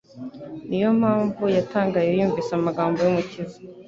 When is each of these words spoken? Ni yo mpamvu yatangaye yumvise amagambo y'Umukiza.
Ni 0.67 0.77
yo 0.83 0.89
mpamvu 0.99 1.43
yatangaye 1.57 2.09
yumvise 2.11 2.51
amagambo 2.55 2.97
y'Umukiza. 3.01 3.57